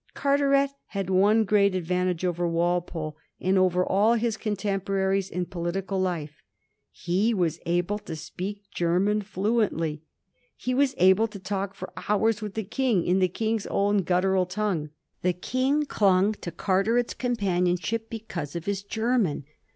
Carteret 0.15 0.71
had 0.87 1.11
one 1.11 1.43
great 1.43 1.75
advantage 1.75 2.25
over 2.25 2.47
Walpole 2.47 3.15
and 3.39 3.55
over 3.55 3.85
all 3.85 4.15
his 4.15 4.35
contemporaries 4.35 5.29
in 5.29 5.45
political 5.45 6.01
life. 6.01 6.41
He 6.89 7.35
was 7.35 7.59
able 7.67 7.99
to 7.99 8.15
speak 8.15 8.63
German 8.71 9.21
fluently; 9.21 10.01
he 10.57 10.73
was 10.73 10.95
able 10.97 11.27
to 11.27 11.37
talk 11.37 11.75
for 11.75 11.93
hours 12.09 12.41
with 12.41 12.55
the 12.55 12.63
King 12.63 13.03
in 13.05 13.19
the 13.19 13.27
King's 13.27 13.67
own 13.67 13.97
gut 13.99 14.23
tural 14.23 14.49
tongue. 14.49 14.89
The 15.21 15.33
King 15.33 15.85
clung 15.85 16.33
to 16.33 16.49
Carteret's 16.51 17.13
com 17.13 17.35
panionship 17.35 18.09
because 18.09 18.55
of 18.55 18.65
his 18.65 18.81
German. 18.81 19.45